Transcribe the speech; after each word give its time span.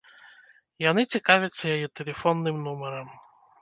Яны 0.85 1.05
цікавяцца 1.13 1.63
яе 1.77 1.87
тэлефонным 2.01 2.55
нумарам. 2.67 3.07